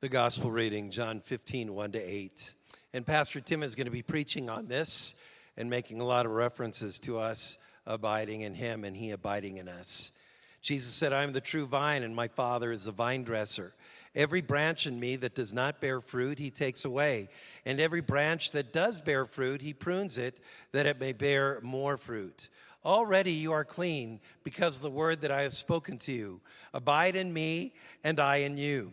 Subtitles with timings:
[0.00, 2.54] The gospel reading, John 15, 1 to 8.
[2.92, 5.16] And Pastor Tim is going to be preaching on this
[5.56, 9.66] and making a lot of references to us abiding in him and he abiding in
[9.66, 10.12] us.
[10.62, 13.72] Jesus said, I am the true vine, and my Father is the vine dresser.
[14.14, 17.28] Every branch in me that does not bear fruit, he takes away.
[17.66, 20.38] And every branch that does bear fruit, he prunes it,
[20.70, 22.50] that it may bear more fruit.
[22.84, 26.40] Already you are clean because of the word that I have spoken to you.
[26.72, 27.74] Abide in me,
[28.04, 28.92] and I in you.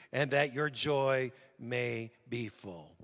[0.11, 2.95] and that your joy may be full.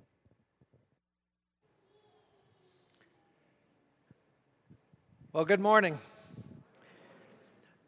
[5.32, 6.00] Well, good morning.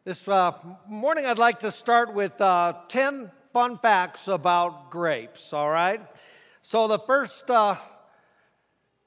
[0.04, 0.52] This uh,
[0.88, 6.00] morning, I'd like to start with uh, 10 fun facts about grapes, all right?
[6.62, 7.76] So, the first uh,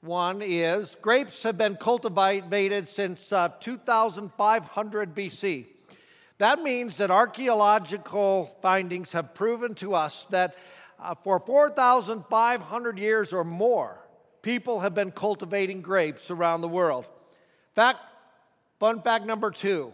[0.02, 5.66] one is grapes have been cultivated since uh, 2500 BC.
[6.38, 10.56] That means that archaeological findings have proven to us that
[10.98, 13.98] uh, for 4,500 years or more,
[14.42, 17.08] people have been cultivating grapes around the world.
[17.74, 18.00] Fact,
[18.80, 19.92] fun fact number two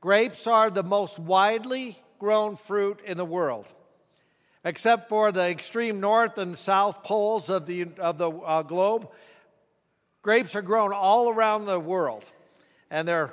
[0.00, 3.72] grapes are the most widely grown fruit in the world.
[4.64, 9.08] Except for the extreme north and south poles of the, of the uh, globe,
[10.22, 12.24] grapes are grown all around the world.
[12.90, 13.32] And they're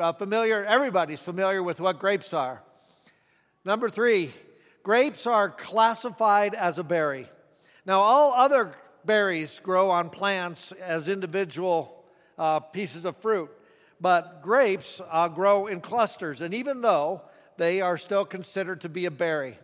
[0.00, 2.62] uh, familiar, everybody's familiar with what grapes are.
[3.64, 4.32] Number three,
[4.82, 7.28] grapes are classified as a berry.
[7.84, 8.72] Now, all other
[9.04, 12.04] berries grow on plants as individual
[12.38, 13.50] uh, pieces of fruit,
[14.00, 17.22] but grapes uh, grow in clusters, and even though
[17.56, 19.58] they are still considered to be a berry.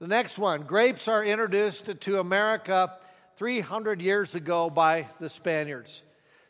[0.00, 2.96] The next one grapes are introduced to America
[3.36, 6.02] 300 years ago by the Spaniards.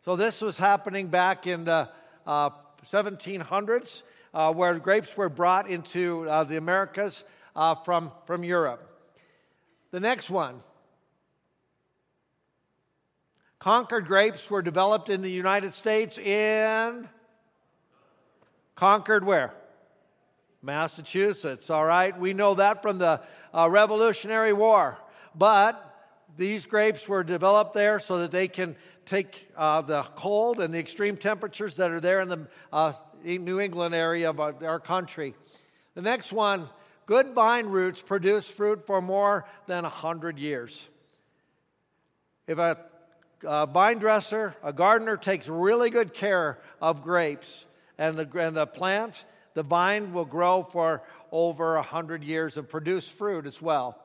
[0.05, 1.89] So, this was happening back in the
[2.29, 2.51] uh,
[2.85, 4.03] 1700s,
[4.35, 7.25] uh, where grapes were brought into uh, the Americas
[7.57, 8.85] uh, from, from Europe.
[9.91, 10.63] The next one
[13.59, 17.09] Concord grapes were developed in the United States in
[18.77, 19.53] Concord, where?
[20.63, 22.17] Massachusetts, all right?
[22.17, 23.21] We know that from the
[23.53, 24.99] uh, Revolutionary War.
[25.35, 25.85] But
[26.37, 28.77] these grapes were developed there so that they can
[29.09, 32.93] take uh, the cold and the extreme temperatures that are there in the uh,
[33.25, 35.35] New England area of our, our country.
[35.95, 36.69] The next one
[37.07, 40.89] good vine roots produce fruit for more than 100 years.
[42.47, 42.77] If a,
[43.45, 47.65] a vine dresser, a gardener takes really good care of grapes
[47.97, 51.03] and the, and the plant, the vine will grow for
[51.33, 53.99] over 100 years and produce fruit as well.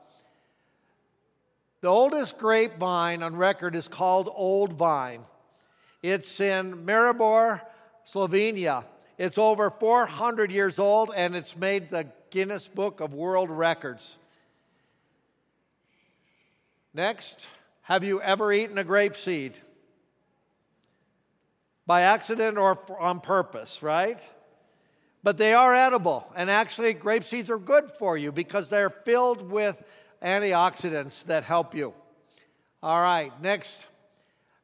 [1.84, 5.20] The oldest grapevine on record is called Old Vine.
[6.02, 7.60] It's in Maribor,
[8.06, 8.84] Slovenia.
[9.18, 14.16] It's over 400 years old and it's made the Guinness Book of World Records.
[16.94, 17.48] Next,
[17.82, 19.52] have you ever eaten a grape seed?
[21.86, 24.20] By accident or on purpose, right?
[25.22, 29.50] But they are edible, and actually, grape seeds are good for you because they're filled
[29.50, 29.82] with
[30.24, 31.92] antioxidants that help you.
[32.82, 33.86] All right, next.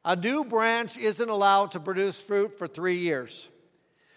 [0.03, 3.47] A new branch isn't allowed to produce fruit for three years.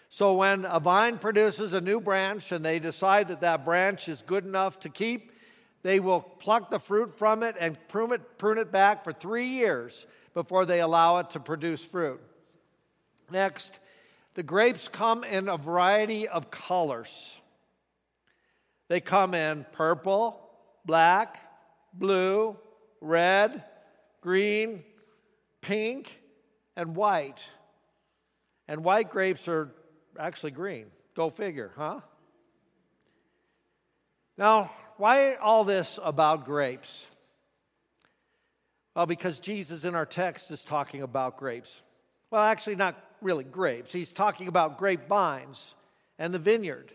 [0.09, 4.21] So, when a vine produces a new branch and they decide that that branch is
[4.21, 5.31] good enough to keep,
[5.83, 9.47] they will pluck the fruit from it and prune it, prune it back for three
[9.47, 12.19] years before they allow it to produce fruit.
[13.29, 13.79] Next,
[14.33, 17.37] the grapes come in a variety of colors.
[18.87, 20.44] They come in purple,
[20.85, 21.39] black,
[21.93, 22.57] blue,
[23.01, 23.63] red,
[24.21, 24.83] green,
[25.61, 26.21] pink,
[26.75, 27.49] and white.
[28.67, 29.71] And white grapes are
[30.19, 30.87] actually green.
[31.15, 32.01] Go figure, huh?
[34.37, 37.05] Now, why all this about grapes?
[38.95, 41.83] Well, because Jesus in our text is talking about grapes.
[42.31, 43.91] Well, actually, not really grapes.
[43.91, 45.75] He's talking about grapevines
[46.17, 46.91] and the vineyard.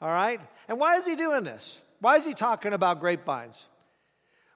[0.00, 0.40] All right?
[0.68, 1.80] And why is he doing this?
[2.00, 3.66] Why is he talking about grapevines?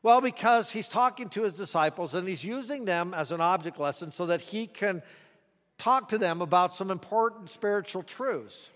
[0.03, 4.11] Well, because he's talking to his disciples and he's using them as an object lesson
[4.11, 5.03] so that he can
[5.77, 8.71] talk to them about some important spiritual truths.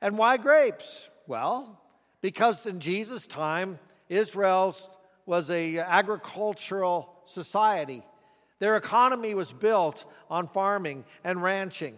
[0.00, 1.10] And why grapes?
[1.26, 1.80] Well,
[2.20, 4.88] because in Jesus' time, Israel's
[5.26, 8.02] was a agricultural society.
[8.58, 11.96] Their economy was built on farming and ranching.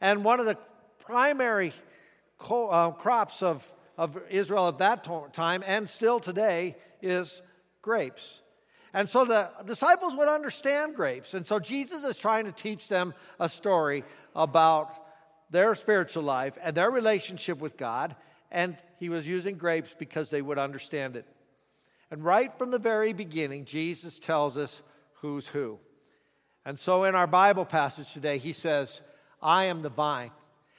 [0.00, 0.58] And one of the
[1.00, 1.72] primary
[2.38, 7.42] co- uh, crops of, of Israel at that time and still today is
[7.80, 8.42] grapes.
[8.94, 11.34] And so the disciples would understand grapes.
[11.34, 14.04] And so Jesus is trying to teach them a story
[14.34, 14.92] about
[15.50, 18.16] their spiritual life and their relationship with God.
[18.50, 21.26] And he was using grapes because they would understand it.
[22.10, 24.82] And right from the very beginning, Jesus tells us
[25.14, 25.78] who's who.
[26.64, 29.00] And so in our Bible passage today, he says,
[29.40, 30.30] I am the vine,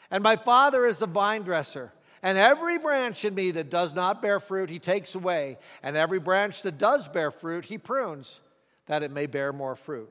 [0.09, 1.91] and my Father is the vine dresser.
[2.23, 5.57] And every branch in me that does not bear fruit, he takes away.
[5.83, 8.39] And every branch that does bear fruit, he prunes,
[8.85, 10.09] that it may bear more fruit.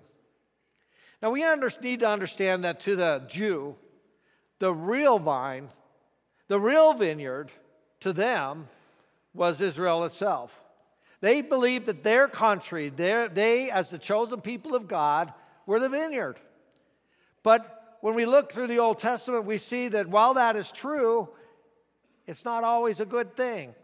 [1.22, 1.42] Now, we
[1.80, 3.76] need to understand that to the Jew,
[4.58, 5.70] the real vine,
[6.48, 7.50] the real vineyard,
[8.00, 8.68] to them
[9.32, 10.54] was Israel itself.
[11.20, 15.32] They believed that their country, their, they, as the chosen people of God,
[15.64, 16.36] were the vineyard.
[17.42, 21.28] But when we look through the Old Testament, we see that while that is true,
[22.26, 23.74] it's not always a good thing.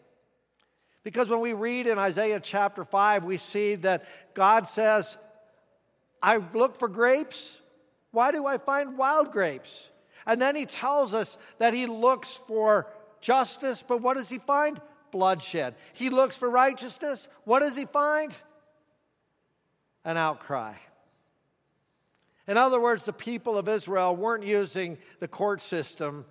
[1.02, 4.04] Because when we read in Isaiah chapter 5, we see that
[4.34, 5.16] God says,
[6.22, 7.60] I look for grapes.
[8.10, 9.90] Why do I find wild grapes?
[10.26, 12.86] And then he tells us that he looks for
[13.20, 14.80] justice, but what does he find?
[15.10, 15.74] bloodshed.
[15.92, 17.28] He looks for righteousness.
[17.44, 18.36] What does he find?
[20.04, 20.74] An outcry.
[22.46, 26.24] In other words, the people of Israel weren't using the court system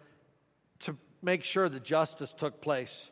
[0.79, 3.09] to make sure that justice took place.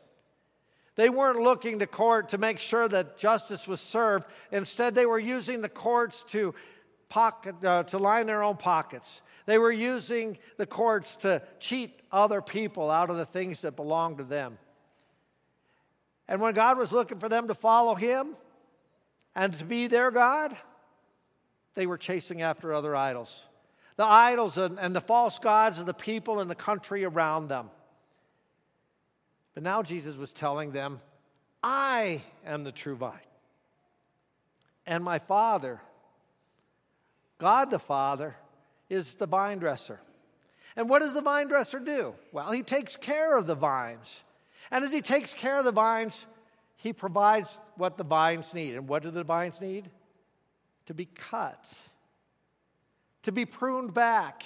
[0.96, 4.26] They weren't looking to court to make sure that justice was served.
[4.50, 6.54] Instead, they were using the courts to
[7.08, 9.20] pocket uh, to line their own pockets.
[9.44, 14.18] They were using the courts to cheat other people out of the things that belonged
[14.18, 14.58] to them.
[16.28, 18.34] And when God was looking for them to follow Him
[19.34, 20.56] and to be their God,
[21.74, 23.46] they were chasing after other idols.
[23.96, 27.70] The idols and, and the false gods of the people and the country around them.
[29.56, 31.00] But now Jesus was telling them,
[31.62, 33.14] I am the true vine.
[34.86, 35.80] And my Father,
[37.38, 38.36] God the Father,
[38.90, 39.98] is the vine dresser.
[40.76, 42.12] And what does the vine dresser do?
[42.32, 44.22] Well, he takes care of the vines.
[44.70, 46.26] And as he takes care of the vines,
[46.76, 48.74] he provides what the vines need.
[48.74, 49.88] And what do the vines need?
[50.84, 51.66] To be cut,
[53.22, 54.42] to be pruned back.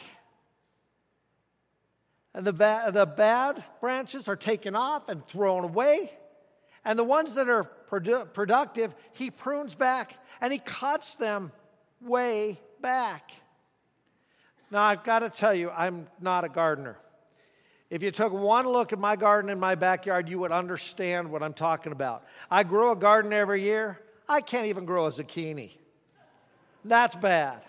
[2.34, 6.12] And the, ba- the bad branches are taken off and thrown away.
[6.84, 11.52] And the ones that are produ- productive, he prunes back and he cuts them
[12.00, 13.32] way back.
[14.70, 16.96] Now, I've got to tell you, I'm not a gardener.
[17.90, 21.42] If you took one look at my garden in my backyard, you would understand what
[21.42, 22.24] I'm talking about.
[22.48, 23.98] I grow a garden every year.
[24.28, 25.72] I can't even grow a zucchini.
[26.84, 27.62] That's bad.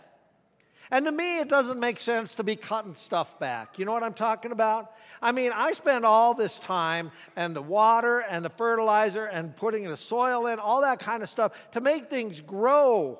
[0.91, 3.79] And to me, it doesn't make sense to be cutting stuff back.
[3.79, 4.91] You know what I'm talking about?
[5.21, 9.87] I mean, I spend all this time and the water and the fertilizer and putting
[9.87, 13.19] the soil in, all that kind of stuff to make things grow.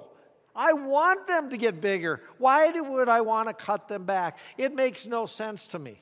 [0.54, 2.22] I want them to get bigger.
[2.38, 4.38] Why would I want to cut them back?
[4.58, 6.02] It makes no sense to me.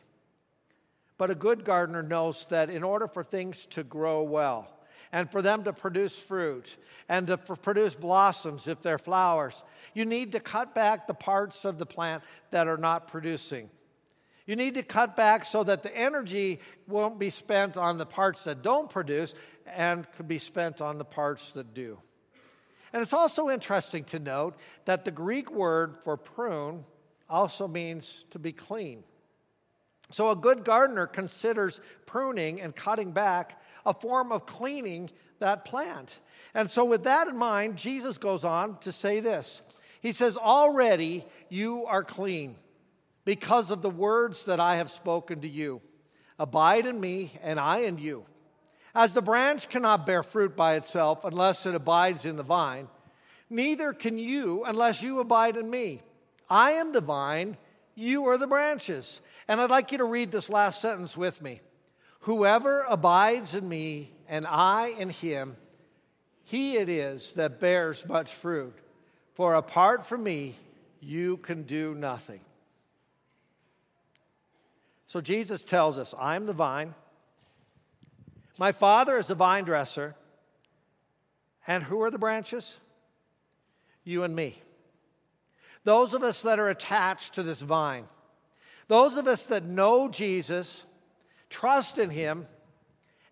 [1.20, 4.68] But a good gardener knows that in order for things to grow well,
[5.12, 9.64] and for them to produce fruit and to produce blossoms if they're flowers,
[9.94, 13.70] you need to cut back the parts of the plant that are not producing.
[14.46, 18.44] You need to cut back so that the energy won't be spent on the parts
[18.46, 19.36] that don't produce
[19.68, 22.00] and could be spent on the parts that do.
[22.92, 26.84] And it's also interesting to note that the Greek word for prune
[27.30, 29.04] also means to be clean.
[30.12, 35.10] So, a good gardener considers pruning and cutting back a form of cleaning
[35.40, 36.20] that plant.
[36.54, 39.62] And so, with that in mind, Jesus goes on to say this
[40.02, 42.56] He says, Already you are clean
[43.26, 45.82] because of the words that I have spoken to you.
[46.38, 48.26] Abide in me, and I in you.
[48.96, 52.88] As the branch cannot bear fruit by itself unless it abides in the vine,
[53.50, 56.02] neither can you unless you abide in me.
[56.50, 57.58] I am the vine,
[57.94, 59.22] you are the branches.
[59.48, 61.62] And I'd like you to read this last sentence with me.
[62.20, 65.56] Whoever abides in me and I in him,
[66.44, 68.76] he it is that bears much fruit.
[69.36, 70.56] For apart from me,
[71.00, 72.42] you can do nothing.
[75.08, 76.94] So Jesus tells us, I am the vine.
[78.58, 80.16] My Father is the vine dresser.
[81.66, 82.78] And who are the branches?
[84.04, 84.62] You and me.
[85.84, 88.06] Those of us that are attached to this vine.
[88.88, 90.84] Those of us that know Jesus,
[91.50, 92.48] trust in Him,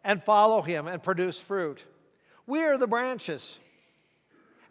[0.04, 1.86] and follow Him and produce fruit.
[2.46, 3.60] We are the branches.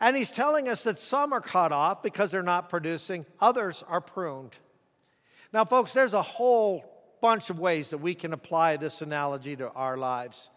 [0.00, 4.00] And He's telling us that some are cut off because they're not producing, others are
[4.00, 4.56] pruned.
[5.52, 6.84] Now, folks, there's a whole
[7.20, 10.50] bunch of ways that we can apply this analogy to our lives.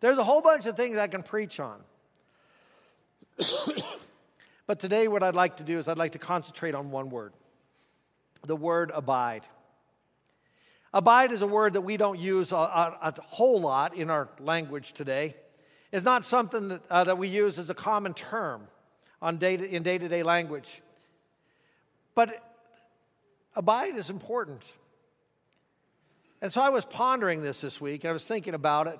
[0.00, 1.80] There's a whole bunch of things I can preach on.
[4.66, 7.32] but today, what I'd like to do is I'd like to concentrate on one word
[8.46, 9.46] the word abide.
[10.92, 14.28] Abide is a word that we don't use a, a, a whole lot in our
[14.40, 15.36] language today.
[15.92, 18.62] It's not something that, uh, that we use as a common term
[19.20, 20.82] on day to, in day to day language.
[22.14, 22.42] But
[23.54, 24.72] abide is important.
[26.40, 28.98] And so I was pondering this this week, and I was thinking about it.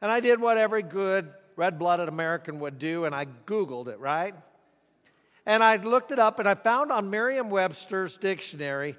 [0.00, 3.98] And I did what every good red blooded American would do, and I Googled it,
[3.98, 4.34] right?
[5.44, 8.96] And I looked it up, and I found on Merriam Webster's dictionary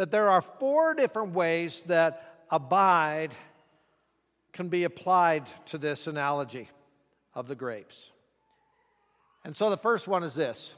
[0.00, 3.34] that there are four different ways that abide
[4.54, 6.70] can be applied to this analogy
[7.34, 8.10] of the grapes.
[9.44, 10.74] And so the first one is this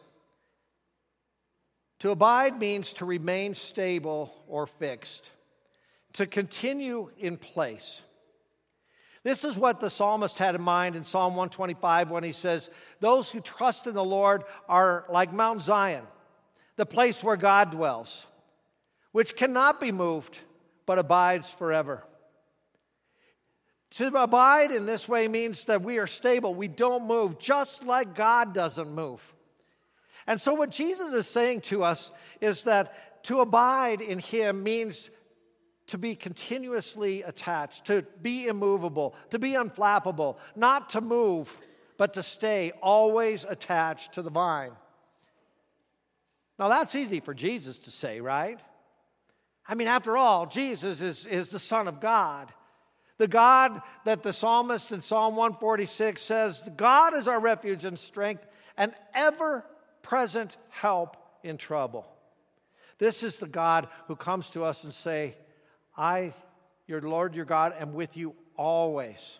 [2.00, 5.30] to abide means to remain stable or fixed
[6.14, 8.02] to continue in place.
[9.22, 13.30] This is what the psalmist had in mind in Psalm 125 when he says, Those
[13.30, 16.02] who trust in the Lord are like Mount Zion,
[16.74, 18.26] the place where God dwells,
[19.12, 20.40] which cannot be moved,
[20.86, 22.04] but abides forever.
[23.92, 28.14] To abide in this way means that we are stable, we don't move, just like
[28.14, 29.34] God doesn't move.
[30.26, 35.10] And so, what Jesus is saying to us is that to abide in Him means
[35.88, 41.54] to be continuously attached, to be immovable, to be unflappable, not to move,
[41.98, 44.72] but to stay always attached to the vine.
[46.58, 48.60] Now, that's easy for Jesus to say, right?
[49.68, 52.52] I mean, after all, Jesus is, is the Son of God.
[53.18, 58.44] The God that the psalmist in Psalm 146 says, God is our refuge and strength,
[58.76, 59.64] and ever
[60.02, 62.06] present help in trouble.
[62.98, 65.36] This is the God who comes to us and say,
[65.96, 66.34] I,
[66.86, 69.38] your Lord, your God, am with you always.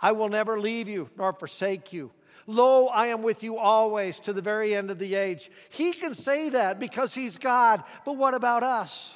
[0.00, 2.12] I will never leave you nor forsake you.
[2.46, 5.50] Lo, I am with you always to the very end of the age.
[5.68, 9.14] He can say that because he's God, but what about us?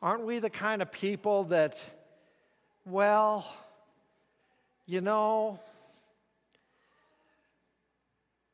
[0.00, 1.82] Aren't we the kind of people that,
[2.84, 3.46] well,
[4.86, 5.58] you know,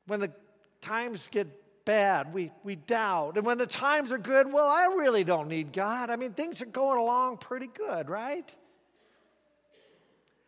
[0.06, 0.32] when the
[0.80, 1.49] times get
[1.84, 3.37] bad, we, we doubt.
[3.37, 6.11] And when the times are good, well, I really don't need God.
[6.11, 8.54] I mean, things are going along pretty good, right?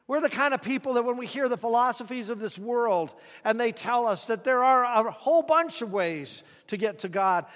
[0.08, 3.12] We're the kind of people that when we hear the philosophies of this world
[3.44, 7.08] and they tell us that there are a whole bunch of ways to get to
[7.08, 7.46] God,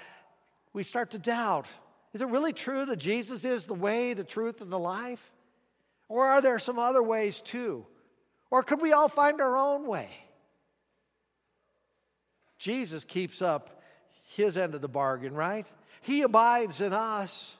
[0.73, 1.67] we start to doubt.
[2.13, 5.31] Is it really true that Jesus is the way, the truth, and the life?
[6.09, 7.85] Or are there some other ways too?
[8.49, 10.09] Or could we all find our own way?
[12.57, 13.81] Jesus keeps up
[14.35, 15.65] his end of the bargain, right?
[16.01, 17.55] He abides in us.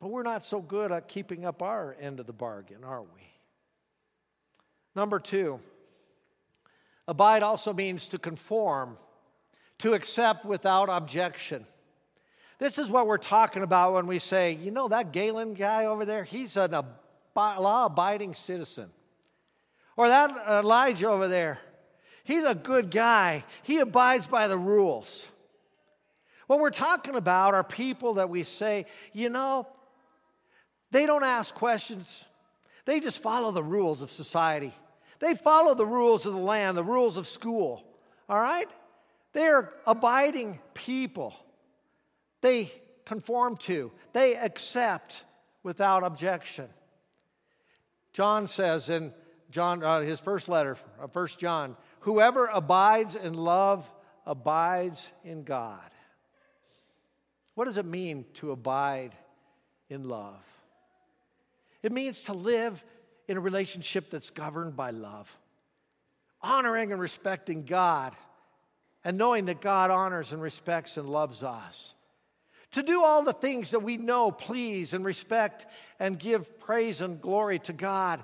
[0.00, 3.28] But we're not so good at keeping up our end of the bargain, are we?
[4.98, 5.60] Number two,
[7.06, 8.98] abide also means to conform,
[9.78, 11.64] to accept without objection.
[12.58, 16.04] This is what we're talking about when we say, you know, that Galen guy over
[16.04, 16.98] there, he's an ab-
[17.36, 18.90] law abiding citizen.
[19.96, 21.60] Or that Elijah over there,
[22.24, 23.44] He's a good guy.
[23.62, 25.28] He abides by the rules.
[26.48, 29.68] What we're talking about are people that we say, you know,
[30.90, 32.24] they don't ask questions.
[32.88, 34.72] They just follow the rules of society.
[35.20, 37.84] They follow the rules of the land, the rules of school.
[38.28, 38.68] All right?
[39.32, 41.34] They're abiding people.
[42.40, 42.72] They
[43.04, 45.24] conform to, they accept
[45.62, 46.68] without objection.
[48.12, 49.12] John says in
[49.50, 53.88] John, uh, his first letter, uh, First John, Whoever abides in love
[54.26, 55.90] abides in God.
[57.54, 59.16] What does it mean to abide
[59.88, 60.42] in love?
[61.82, 62.84] It means to live
[63.28, 65.38] in a relationship that's governed by love,
[66.40, 68.14] honoring and respecting God,
[69.04, 71.94] and knowing that God honors and respects and loves us.
[72.72, 75.66] To do all the things that we know please and respect
[76.00, 78.22] and give praise and glory to God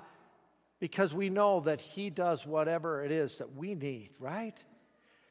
[0.79, 4.55] because we know that He does whatever it is that we need, right?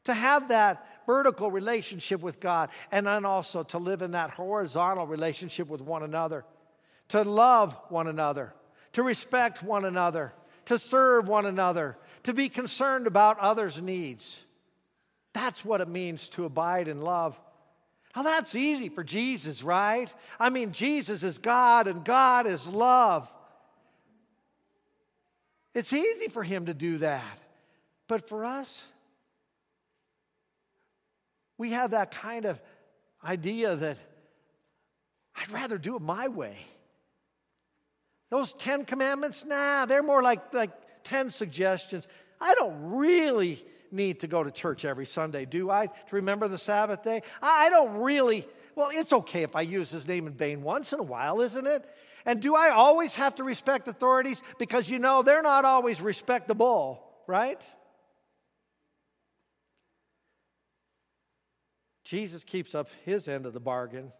[0.05, 5.07] To have that vertical relationship with God and then also to live in that horizontal
[5.07, 6.43] relationship with one another,
[7.09, 8.53] to love one another,
[8.95, 10.33] to respect one another,
[10.65, 14.41] to serve one another, to be concerned about others' needs.
[15.33, 17.37] That's what it means to abide in love.
[18.15, 20.07] Now, that's easy for Jesus, right?
[20.39, 23.29] I mean, Jesus is God and God is love.
[25.73, 27.41] It's easy for him to do that.
[28.07, 28.87] But for us,
[31.57, 32.61] we have that kind of
[33.21, 33.97] idea that
[35.35, 36.55] I'd rather do it my way.
[38.35, 40.71] Those 10 commandments, nah, they're more like, like
[41.05, 42.05] 10 suggestions.
[42.41, 45.87] I don't really need to go to church every Sunday, do I?
[45.87, 47.21] To remember the Sabbath day?
[47.41, 50.99] I don't really, well, it's okay if I use his name in vain once in
[50.99, 51.85] a while, isn't it?
[52.25, 54.43] And do I always have to respect authorities?
[54.59, 57.63] Because you know, they're not always respectable, right?
[62.03, 64.11] Jesus keeps up his end of the bargain,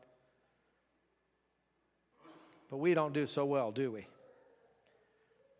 [2.75, 4.05] but we don't do so well, do we?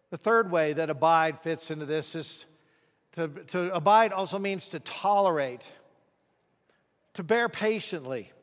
[0.10, 2.45] The third way that abide fits into this is
[3.13, 5.65] to, to abide also means to tolerate,
[7.13, 8.34] to bear patiently.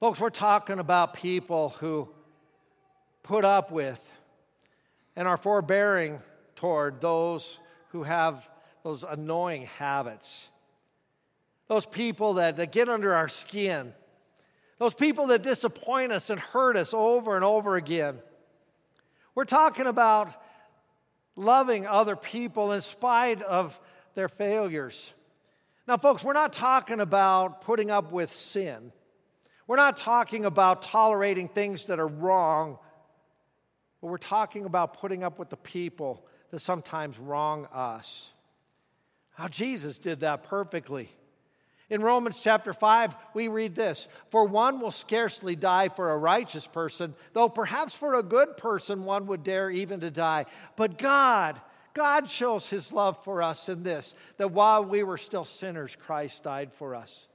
[0.00, 2.10] Folks, we're talking about people who
[3.22, 4.06] put up with
[5.16, 6.20] and are forbearing
[6.56, 7.58] toward those
[7.92, 8.46] who have
[8.84, 10.50] those annoying habits.
[11.68, 13.94] Those people that, that get under our skin.
[14.78, 18.18] Those people that disappoint us and hurt us over and over again.
[19.34, 20.34] We're talking about
[21.34, 23.78] loving other people in spite of
[24.14, 25.12] their failures.
[25.86, 28.92] Now, folks, we're not talking about putting up with sin.
[29.66, 32.78] We're not talking about tolerating things that are wrong,
[34.00, 38.32] but we're talking about putting up with the people that sometimes wrong us.
[39.34, 41.10] How Jesus did that perfectly.
[41.88, 46.66] In Romans chapter 5, we read this For one will scarcely die for a righteous
[46.66, 50.46] person, though perhaps for a good person one would dare even to die.
[50.74, 51.60] But God,
[51.94, 56.42] God shows his love for us in this that while we were still sinners, Christ
[56.42, 57.28] died for us.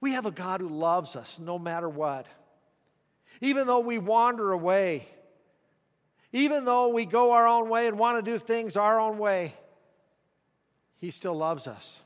[0.00, 2.26] We have a God who loves us no matter what.
[3.42, 5.06] Even though we wander away,
[6.32, 9.52] even though we go our own way and want to do things our own way,
[10.96, 12.00] He still loves us.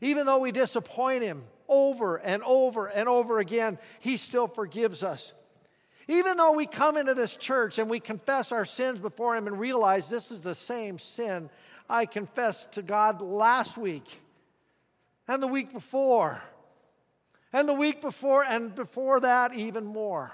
[0.00, 5.32] Even though we disappoint Him over and over and over again, He still forgives us.
[6.08, 9.60] Even though we come into this church and we confess our sins before Him and
[9.60, 11.50] realize this is the same sin
[11.88, 14.20] I confessed to God last week
[15.28, 16.40] and the week before
[17.52, 20.32] and the week before, and before that, even more.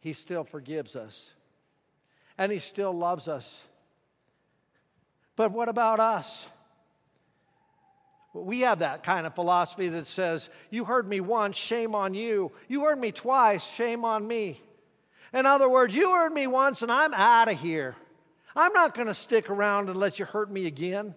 [0.00, 1.32] He still forgives us.
[2.36, 3.64] And He still loves us.
[5.36, 6.46] But what about us?
[8.34, 12.52] We have that kind of philosophy that says, You heard me once, shame on you.
[12.68, 14.60] You heard me twice, shame on me.
[15.34, 17.94] In other words, you heard me once and I'm out of here.
[18.54, 21.14] I'm not going to stick around and let you hurt me again.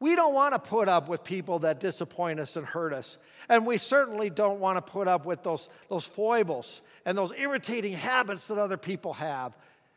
[0.00, 3.18] We don't want to put up with people that disappoint us and hurt us.
[3.48, 7.94] And we certainly don't want to put up with those, those foibles and those irritating
[7.94, 9.56] habits that other people have.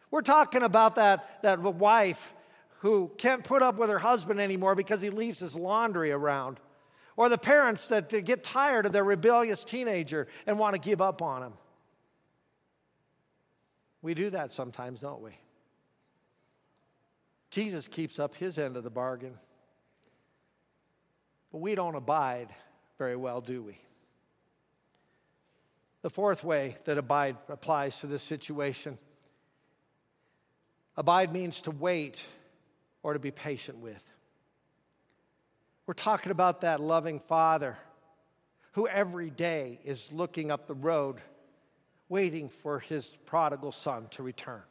[0.09, 2.33] We're talking about that, that wife
[2.81, 6.59] who can't put up with her husband anymore because he leaves his laundry around.
[7.15, 11.21] Or the parents that get tired of their rebellious teenager and want to give up
[11.21, 11.53] on him.
[14.01, 15.31] We do that sometimes, don't we?
[17.51, 19.35] Jesus keeps up his end of the bargain.
[21.51, 22.49] But we don't abide
[22.97, 23.77] very well, do we?
[26.01, 28.97] The fourth way that abide applies to this situation
[30.97, 32.25] abide means to wait
[33.03, 34.03] or to be patient with.
[35.85, 37.77] We're talking about that loving father
[38.73, 41.17] who every day is looking up the road,
[42.07, 44.61] waiting for his prodigal son to return.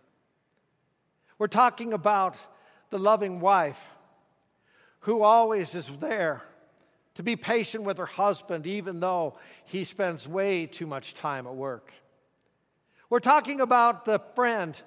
[1.38, 2.45] We're talking about
[2.90, 3.83] the loving wife
[5.01, 6.43] who always is there
[7.14, 11.55] to be patient with her husband, even though he spends way too much time at
[11.55, 11.93] work.
[13.09, 14.81] We're talking about the friend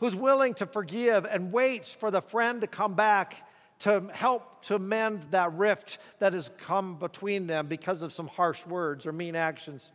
[0.00, 3.46] who's willing to forgive and waits for the friend to come back
[3.80, 8.66] to help to mend that rift that has come between them because of some harsh
[8.66, 9.92] words or mean actions.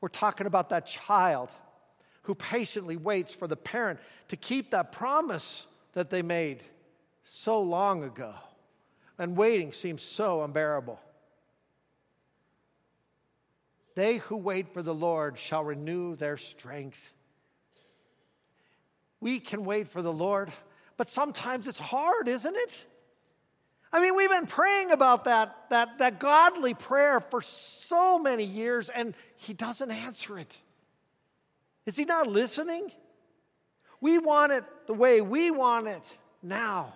[0.00, 1.50] We're talking about that child
[2.22, 6.62] who patiently waits for the parent to keep that promise that they made
[7.24, 8.34] so long ago
[9.18, 11.00] and waiting seems so unbearable.
[13.94, 17.14] They who wait for the Lord shall renew their strength.
[19.20, 20.52] We can wait for the Lord,
[20.96, 22.86] but sometimes it's hard, isn't it?
[23.92, 28.90] I mean, we've been praying about that, that, that godly prayer for so many years,
[28.90, 30.58] and He doesn't answer it.
[31.86, 32.92] Is He not listening?
[34.00, 36.02] We want it the way we want it
[36.42, 36.94] now.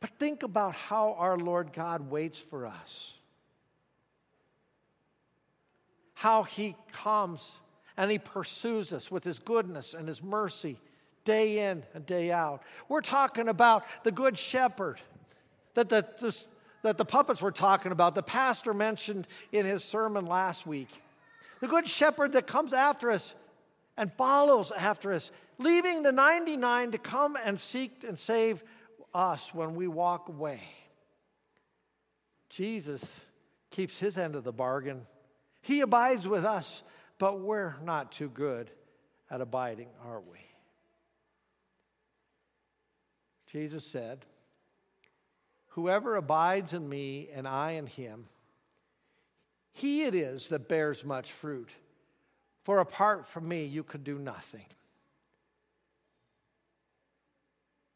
[0.00, 3.18] But think about how our Lord God waits for us.
[6.12, 7.58] How He comes
[7.96, 10.78] and He pursues us with His goodness and His mercy
[11.24, 12.62] day in and day out.
[12.88, 15.00] We're talking about the Good Shepherd
[15.74, 16.46] that the, this,
[16.82, 20.88] that the puppets were talking about, the pastor mentioned in his sermon last week.
[21.60, 23.34] The good shepherd that comes after us
[23.96, 28.62] and follows after us, leaving the 99 to come and seek and save
[29.14, 30.60] us when we walk away.
[32.50, 33.24] Jesus
[33.70, 35.06] keeps his end of the bargain.
[35.62, 36.82] He abides with us,
[37.18, 38.70] but we're not too good
[39.30, 40.38] at abiding, are we?
[43.54, 44.26] Jesus said,
[45.68, 48.26] Whoever abides in me and I in him,
[49.72, 51.70] he it is that bears much fruit.
[52.64, 54.64] For apart from me, you could do nothing.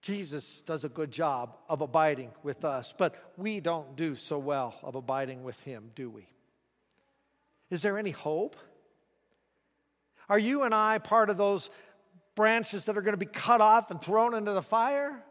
[0.01, 4.77] Jesus does a good job of abiding with us, but we don't do so well
[4.85, 6.29] of abiding with him, do we?
[7.69, 8.55] Is there any hope?
[10.29, 11.69] Are you and I part of those
[12.37, 15.25] branches that are going to be cut off and thrown into the fire?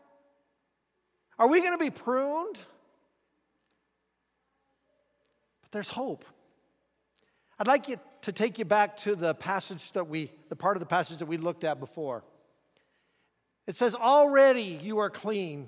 [1.40, 2.60] Are we going to be pruned?
[5.62, 6.26] But there's hope.
[7.60, 10.80] I'd like you to take you back to the passage that we, the part of
[10.80, 12.24] the passage that we looked at before.
[13.66, 15.68] It says, Already you are clean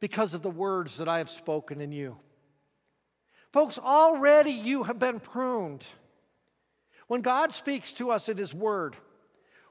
[0.00, 2.16] because of the words that I have spoken in you.
[3.52, 5.84] Folks, already you have been pruned.
[7.06, 8.96] When God speaks to us in His Word,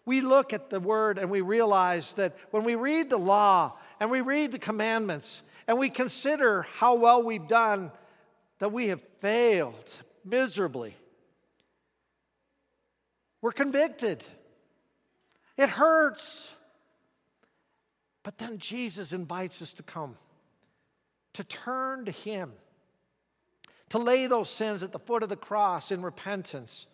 [0.06, 4.12] we look at the Word and we realize that when we read the law and
[4.12, 7.92] we read the commandments and we consider how well we've done,
[8.60, 10.96] that we have failed miserably.
[13.42, 14.24] We're convicted.
[15.58, 16.56] It hurts.
[18.24, 20.16] But then Jesus invites us to come,
[21.34, 22.52] to turn to Him,
[23.90, 26.88] to lay those sins at the foot of the cross in repentance.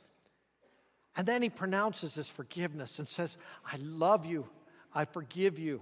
[1.16, 4.48] And then He pronounces His forgiveness and says, I love you,
[4.94, 5.82] I forgive you.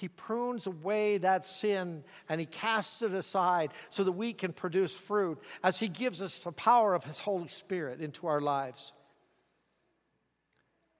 [0.00, 4.94] He prunes away that sin and he casts it aside so that we can produce
[4.94, 8.94] fruit as he gives us the power of his Holy Spirit into our lives.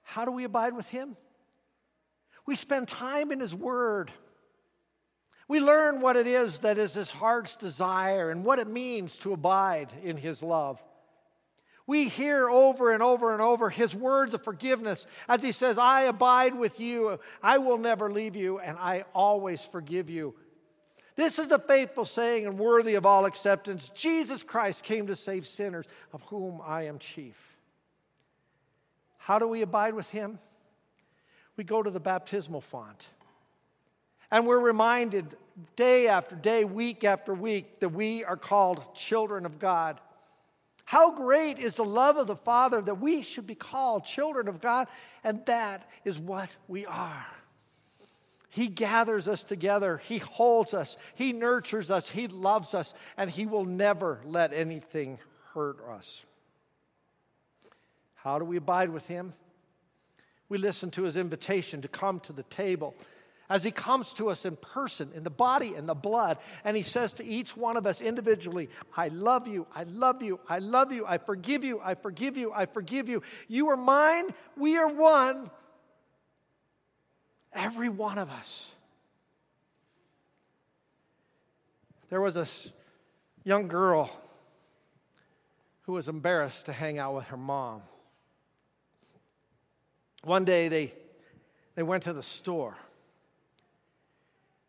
[0.02, 1.16] How do we abide with him?
[2.44, 4.12] We spend time in his word.
[5.48, 9.32] We learn what it is that is his heart's desire and what it means to
[9.32, 10.82] abide in his love.
[11.90, 16.02] We hear over and over and over his words of forgiveness as he says, I
[16.02, 20.36] abide with you, I will never leave you, and I always forgive you.
[21.16, 23.88] This is a faithful saying and worthy of all acceptance.
[23.92, 27.34] Jesus Christ came to save sinners, of whom I am chief.
[29.18, 30.38] How do we abide with him?
[31.56, 33.08] We go to the baptismal font.
[34.30, 35.26] And we're reminded
[35.74, 40.00] day after day, week after week, that we are called children of God.
[40.90, 44.60] How great is the love of the Father that we should be called children of
[44.60, 44.88] God,
[45.22, 47.26] and that is what we are.
[48.48, 53.46] He gathers us together, He holds us, He nurtures us, He loves us, and He
[53.46, 55.20] will never let anything
[55.54, 56.26] hurt us.
[58.16, 59.34] How do we abide with Him?
[60.48, 62.96] We listen to His invitation to come to the table
[63.50, 66.84] as He comes to us in person, in the body and the blood, and He
[66.84, 70.92] says to each one of us individually, I love you, I love you, I love
[70.92, 73.22] you, I forgive you, I forgive you, I forgive you.
[73.48, 75.50] You are mine, we are one.
[77.52, 78.70] Every one of us.
[82.08, 82.46] There was a
[83.42, 84.10] young girl
[85.82, 87.82] who was embarrassed to hang out with her mom.
[90.22, 90.92] One day they,
[91.74, 92.76] they went to the store.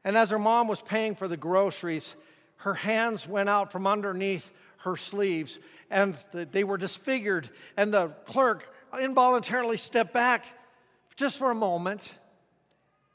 [0.03, 2.15] And as her mom was paying for the groceries,
[2.57, 5.59] her hands went out from underneath her sleeves
[5.89, 7.49] and they were disfigured.
[7.77, 10.45] And the clerk involuntarily stepped back
[11.15, 12.13] just for a moment.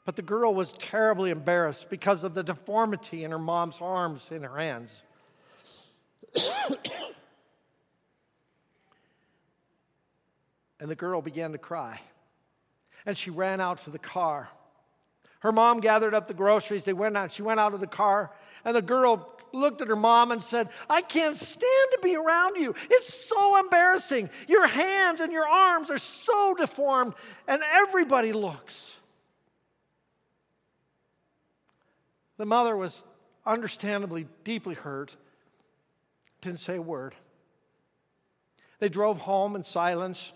[0.05, 4.45] But the girl was terribly embarrassed because of the deformity in her mom's arms and
[4.45, 5.01] her hands.
[10.79, 11.99] and the girl began to cry.
[13.05, 14.49] And she ran out to the car.
[15.39, 16.83] Her mom gathered up the groceries.
[16.83, 17.31] They went out.
[17.31, 18.31] She went out of the car,
[18.65, 22.57] and the girl looked at her mom and said, I can't stand to be around
[22.57, 22.75] you.
[22.89, 24.29] It's so embarrassing.
[24.47, 27.13] Your hands and your arms are so deformed,
[27.47, 28.95] and everybody looks.
[32.37, 33.03] The mother was
[33.45, 35.15] understandably deeply hurt,
[36.41, 37.15] didn't say a word.
[38.79, 40.33] They drove home in silence.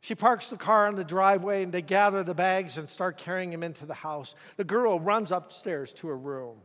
[0.00, 3.52] She parks the car in the driveway and they gather the bags and start carrying
[3.52, 4.34] him into the house.
[4.56, 6.58] The girl runs upstairs to her room.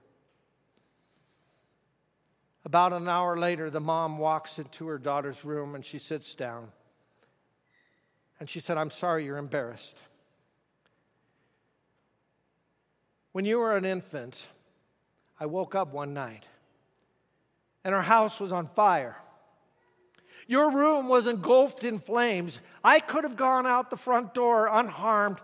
[2.64, 6.72] About an hour later, the mom walks into her daughter's room and she sits down.
[8.40, 10.00] And she said, I'm sorry you're embarrassed.
[13.32, 14.46] When you were an infant,
[15.40, 16.46] I woke up one night
[17.84, 19.18] and our house was on fire.
[20.48, 22.60] Your room was engulfed in flames.
[22.84, 25.38] I could have gone out the front door unharmed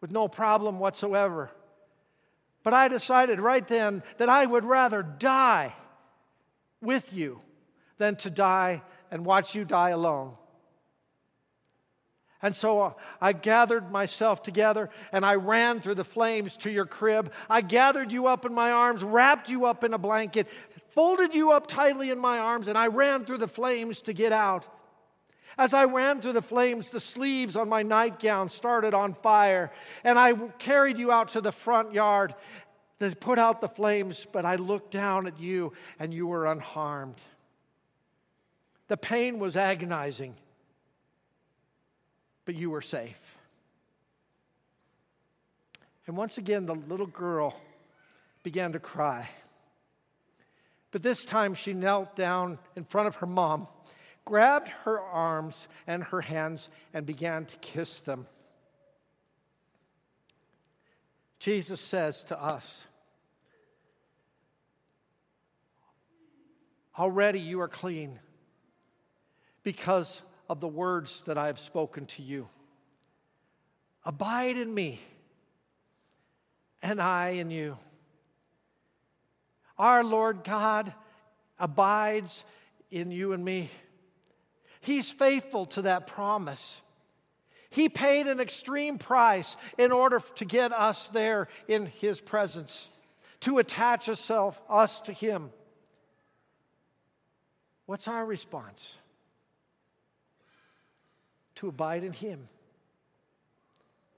[0.00, 1.50] with no problem whatsoever.
[2.62, 5.74] But I decided right then that I would rather die
[6.80, 7.40] with you
[7.98, 10.34] than to die and watch you die alone.
[12.44, 16.84] And so uh, I gathered myself together and I ran through the flames to your
[16.84, 17.32] crib.
[17.48, 20.48] I gathered you up in my arms, wrapped you up in a blanket,
[20.90, 24.30] folded you up tightly in my arms, and I ran through the flames to get
[24.30, 24.68] out.
[25.56, 29.72] As I ran through the flames, the sleeves on my nightgown started on fire,
[30.04, 32.34] and I carried you out to the front yard
[33.00, 37.22] to put out the flames, but I looked down at you and you were unharmed.
[38.88, 40.34] The pain was agonizing
[42.44, 43.36] but you were safe.
[46.06, 47.54] And once again, the little girl
[48.42, 49.28] began to cry.
[50.90, 53.66] But this time she knelt down in front of her mom,
[54.24, 58.26] grabbed her arms and her hands, and began to kiss them.
[61.40, 62.86] Jesus says to us,
[66.96, 68.20] Already you are clean
[69.64, 72.48] because of the words that I have spoken to you.
[74.04, 75.00] Abide in me,
[76.82, 77.78] and I in you.
[79.78, 80.92] Our Lord God
[81.58, 82.44] abides
[82.90, 83.70] in you and me.
[84.80, 86.82] He's faithful to that promise.
[87.70, 92.90] He paid an extreme price in order to get us there in His presence,
[93.40, 95.50] to attach ourselves, us to Him.
[97.86, 98.98] What's our response?
[101.56, 102.48] To abide in Him,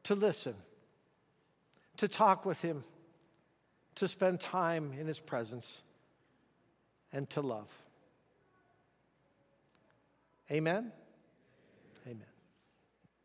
[0.05, 0.55] to listen,
[1.96, 2.85] to talk with Him,
[3.96, 5.83] to spend time in His presence,
[7.12, 7.68] and to love.
[10.51, 10.92] Amen.